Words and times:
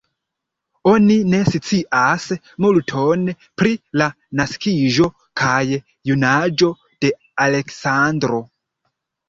Oni 0.91 1.17
ne 1.33 1.41
scias 1.49 2.25
multon 2.65 3.29
pri 3.61 3.75
la 4.03 4.09
naskiĝo 4.41 5.11
kaj 5.45 5.63
junaĝo 6.13 6.73
de 6.87 7.15
Aleksandro. 7.49 8.45